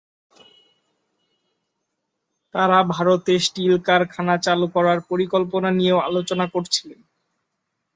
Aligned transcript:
তাঁরা 2.55 2.79
ভারতে 2.93 3.33
স্টিল 3.39 3.73
কারখানা 3.87 4.35
চালু 4.45 4.67
করার 4.75 4.99
পরিকল্পনা 5.09 5.69
নিয়েও 5.77 5.99
আলোচনা 6.07 6.45
করেছিলেন। 6.53 6.99